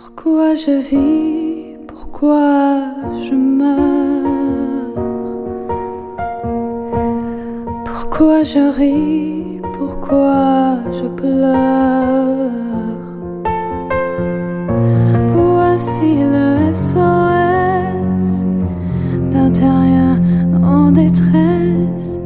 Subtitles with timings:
[0.00, 2.82] Pourquoi je vis Pourquoi
[3.24, 4.94] je meurs?
[7.84, 12.52] Pourquoi je ris Pourquoi je pleure?
[15.34, 18.44] Voici le SOS
[19.32, 20.20] d'un terrien
[20.62, 22.20] en détresse.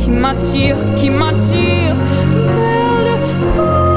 [0.00, 1.94] Qui m'attire, qui m'attire
[2.46, 3.14] vers le
[3.60, 3.90] haut.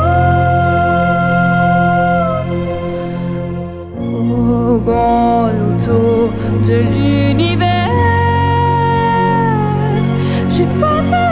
[4.02, 6.32] Au grand loto
[6.68, 7.90] de l'univers.
[10.50, 11.23] J'ai pas tes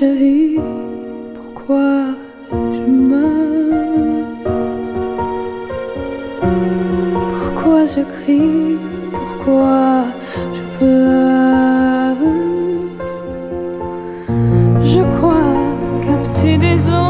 [0.00, 0.60] je vis
[1.34, 2.06] Pourquoi
[2.50, 4.26] je meurs.
[7.38, 8.76] Pourquoi je crie
[9.12, 10.04] Pourquoi
[10.56, 12.16] je pleure.
[14.82, 15.54] Je crois
[16.02, 17.03] capter des ondes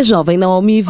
[0.00, 0.82] A jovem Naomi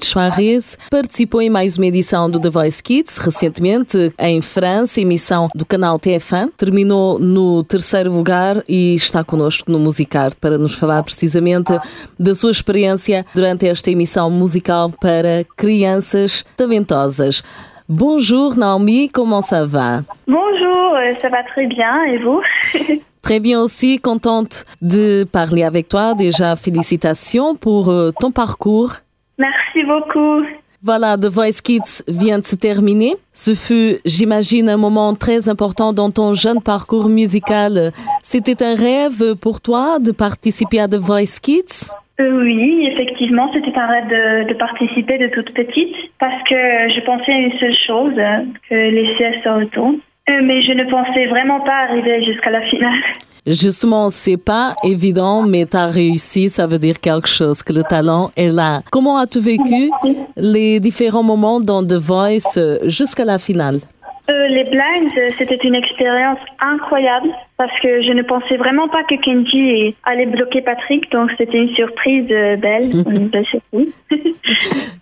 [0.00, 5.66] Soares participou em mais uma edição do The Voice Kids, recentemente em França, emissão do
[5.66, 6.52] canal TF1.
[6.56, 11.72] Terminou no terceiro lugar e está connosco no Musicarte para nos falar precisamente
[12.16, 17.42] da sua experiência durante esta emissão musical para crianças talentosas.
[17.88, 20.04] Bonjour Naomi, comment ça va?
[20.24, 22.40] Bonjour, ça va très bien et vous
[23.22, 26.14] Très bien aussi, contente de parler avec toi.
[26.14, 28.94] Déjà, félicitations pour euh, ton parcours.
[29.38, 30.44] Merci beaucoup.
[30.84, 33.12] Voilà, The Voice Kids vient de se terminer.
[33.32, 37.92] Ce fut, j'imagine, un moment très important dans ton jeune parcours musical.
[38.24, 41.92] C'était un rêve pour toi de participer à The Voice Kids?
[42.20, 46.54] Euh, oui, effectivement, c'était un rêve de, de participer de toute petite parce que
[46.94, 50.00] je pensais à une seule chose, euh, que les CS se retournent.
[50.42, 53.00] Mais je ne pensais vraiment pas arriver jusqu'à la finale.
[53.46, 57.82] Justement, c'est pas évident, mais tu as réussi, ça veut dire quelque chose, que le
[57.82, 58.82] talent est là.
[58.92, 59.90] Comment as-tu vécu
[60.36, 63.80] les différents moments dans The Voice euh, jusqu'à la finale?
[64.30, 69.02] Euh, les blinds, euh, c'était une expérience incroyable parce que je ne pensais vraiment pas
[69.02, 73.92] que Kenji allait bloquer Patrick, donc c'était une surprise euh, belle, une belle surprise.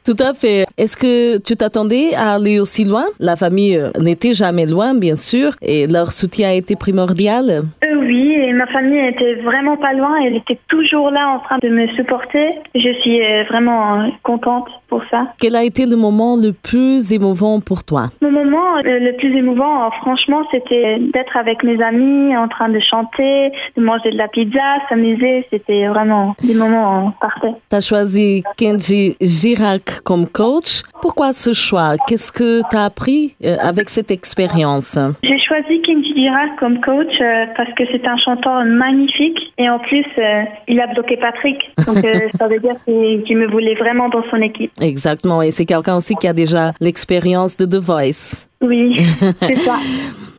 [0.06, 0.64] Tout à fait.
[0.78, 3.04] Est-ce que tu t'attendais à aller aussi loin?
[3.18, 7.50] La famille n'était jamais loin, bien sûr, et leur soutien a été primordial.
[7.86, 11.68] Euh, oui, ma famille était vraiment pas loin, elle était toujours là en train de
[11.70, 12.50] me supporter.
[12.74, 15.28] Je suis euh, vraiment euh, contente pour ça.
[15.40, 18.10] Quel a été le moment le plus émouvant pour toi?
[18.20, 22.80] Le moment euh, le plus émouvant, franchement, c'était d'être avec mes amis, en train de
[22.80, 24.60] chanter, de manger de la pizza,
[24.90, 25.46] s'amuser.
[25.50, 27.54] C'était vraiment des moments parfaits.
[27.70, 30.82] Tu as choisi Kenji Girac comme coach.
[31.00, 31.94] Pourquoi ce choix?
[32.06, 34.98] Qu'est-ce que tu as appris avec cette expérience?
[35.22, 37.16] J'ai choisi Kenji Girac comme coach
[37.56, 41.58] parce que c'est un chanteur magnifique et en plus, euh, il a bloqué Patrick.
[41.86, 44.72] Donc, euh, ça veut dire qu'il qu'il me voulait vraiment dans son équipe.
[44.80, 48.49] Exactement, et c'est quelqu'un aussi qui a déjà l'expérience de The Voice.
[48.60, 48.96] Oui,
[49.40, 49.78] c'est ça.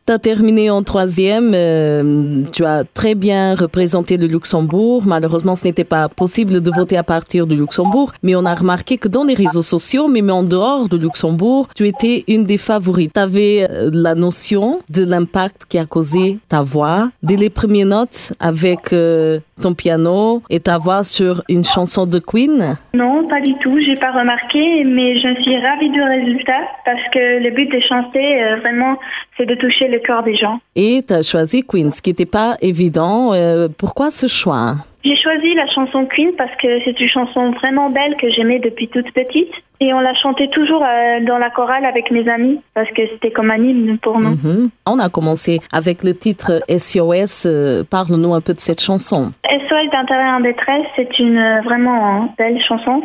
[0.04, 5.04] Tu as terminé en troisième, euh, tu as très bien représenté le Luxembourg.
[5.06, 8.98] Malheureusement, ce n'était pas possible de voter à partir du Luxembourg, mais on a remarqué
[8.98, 12.58] que dans les réseaux sociaux, mais même en dehors de Luxembourg, tu étais une des
[12.58, 13.12] favorites.
[13.14, 17.86] Tu avais euh, la notion de l'impact qui a causé ta voix dès les premières
[17.86, 22.76] notes avec euh, ton piano et ta voix sur une chanson de Queen.
[22.92, 23.78] Non, pas du tout.
[23.80, 27.80] J'ai pas remarqué, mais je suis ravie du résultat parce que le but de
[28.18, 28.98] euh, vraiment,
[29.36, 30.60] c'est de toucher le cœur des gens.
[30.76, 33.32] Et tu as choisi Queen, ce qui n'était pas évident.
[33.32, 34.74] Euh, pourquoi ce choix?
[35.04, 38.88] J'ai choisi la chanson Queen parce que c'est une chanson vraiment belle que j'aimais depuis
[38.88, 39.50] toute petite.
[39.80, 43.32] Et on la chantait toujours euh, dans la chorale avec mes amis parce que c'était
[43.32, 44.30] comme un hymne pour nous.
[44.30, 44.70] Mhm.
[44.86, 47.48] On a commencé avec le titre SOS.
[47.90, 49.32] Parle-nous un peu de cette chanson.
[49.44, 53.02] SOS d'intérêt en détresse, c'est une vraiment belle chanson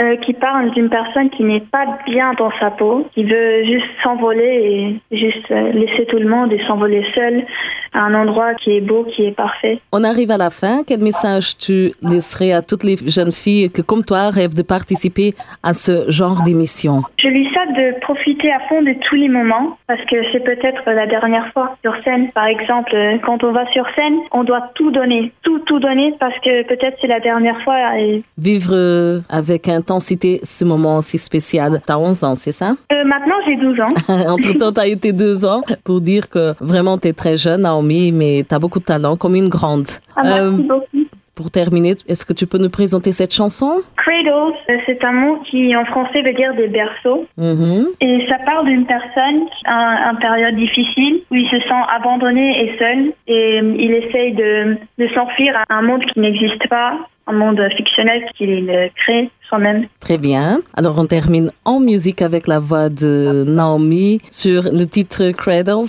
[0.00, 3.86] euh, qui parle d'une personne qui n'est pas bien dans sa peau, qui veut juste
[4.02, 7.38] s'envoler et juste euh, laisser tout le monde et s'envoler seul.
[7.38, 9.80] à un endroit qui est beau, qui est parfait.
[9.92, 10.82] On arrive à la fin.
[10.86, 15.34] Quel message tu laisserais à toutes les jeunes filles qui, comme toi, rêvent de participer
[15.62, 17.02] à ce genre d'émission?
[17.18, 20.82] Je lui souhaite de profiter à fond de tous les moments parce que c'est peut-être
[20.86, 22.30] la dernière fois sur scène.
[22.32, 26.14] Par exemple, euh, quand on va sur scène, on doit tout donner, tout, tout donner
[26.20, 27.98] parce que peut-être c'est la dernière fois.
[27.98, 28.22] Et...
[28.38, 31.80] Vivre euh, avec intensité ce moment si spécial.
[31.84, 32.74] T'as 11 ans, c'est ça?
[32.92, 33.94] Euh, maintenant, j'ai 12 ans.
[34.32, 38.42] Entre-temps, t'as eu tes deux ans pour dire que vraiment t'es très jeune, Naomi, mais
[38.48, 39.86] t'as beaucoup de talent, comme une grande.
[40.16, 40.86] Ah, merci Euh, beaucoup.
[41.34, 43.82] pour terminer, est-ce que tu peux nous présenter cette chanson?
[43.96, 47.26] Cradle, euh, c'est un mot qui en français veut dire des berceaux.
[47.36, 47.88] Mhm.
[48.00, 52.78] Et ça parle d'une personne en, en période difficile où il se sent abandonné et
[52.78, 56.94] seul et euh, il essaye de, de s'enfuir à un monde qui n'existe pas,
[57.26, 59.86] un monde fictionnel qu'il crée soi-même.
[60.00, 60.60] Très bien.
[60.76, 65.86] Alors, on termine en musique avec la voix de Naomi sur le titre Cradles.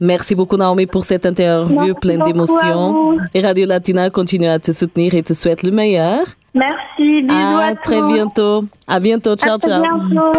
[0.00, 3.16] Merci beaucoup, Naomi, pour cette interview Merci pleine d'émotions.
[3.34, 6.20] Et Radio Latina continue à te soutenir et te souhaite le meilleur.
[6.54, 8.12] Merci, bisous à, À très tous.
[8.12, 8.64] bientôt.
[8.86, 9.36] À bientôt.
[9.36, 9.82] Ciao, À ciao.
[9.82, 10.38] bientôt.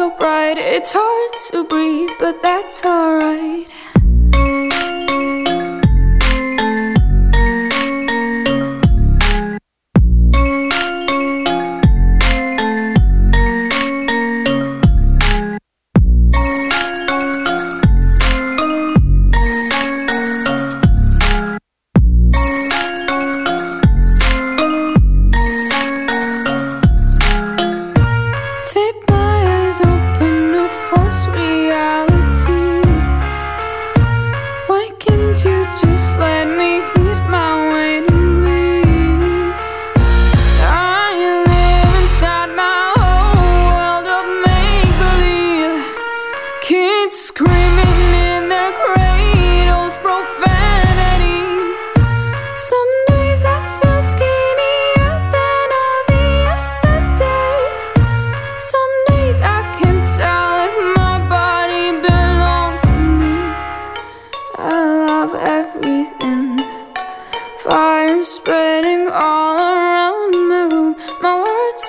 [0.00, 3.68] So bright, it's hard to breathe, but that's alright.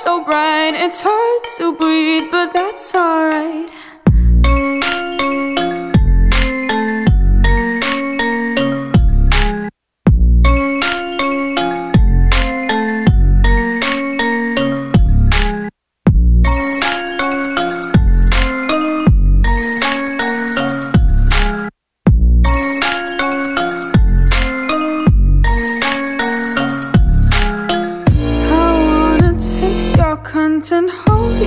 [0.04, 3.70] So bright, it's hard to breathe, but that's alright.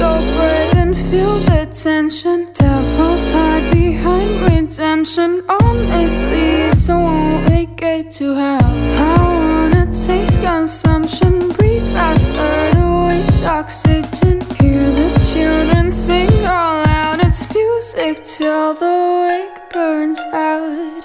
[0.05, 2.39] Your breath and feel the tension.
[2.53, 5.31] Devil's heart behind redemption.
[5.49, 8.75] Honestly, it's a one-way gate to hell.
[9.11, 14.37] I wanna taste consumption, breathe faster to waste oxygen.
[14.61, 17.19] Hear the children sing all out.
[17.27, 21.04] It's music till the wake burns out.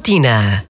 [0.00, 0.56] Latina.